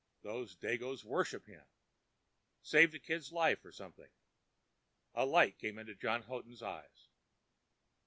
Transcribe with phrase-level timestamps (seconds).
[0.23, 4.09] Those dagoes worship him—saved a kid's life or something."
[5.13, 7.09] A light came into John Houghton's eyes.